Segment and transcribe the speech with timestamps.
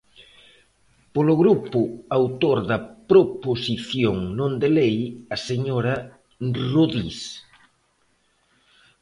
[1.13, 1.79] Polo grupo
[2.19, 2.77] autor da
[3.11, 4.95] proposición non de lei,
[5.35, 5.93] a señora
[6.71, 7.19] Rodís.